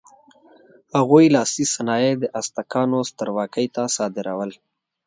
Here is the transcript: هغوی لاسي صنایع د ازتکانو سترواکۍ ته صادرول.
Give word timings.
هغوی 0.97 1.25
لاسي 1.35 1.65
صنایع 1.75 2.11
د 2.19 2.23
ازتکانو 2.39 2.99
سترواکۍ 3.09 3.67
ته 3.75 3.83
صادرول. 3.95 4.51